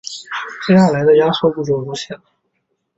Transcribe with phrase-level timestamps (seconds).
[0.65, 2.19] 接下来的压缩步骤如下。